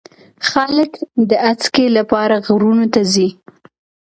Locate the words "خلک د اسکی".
0.49-1.85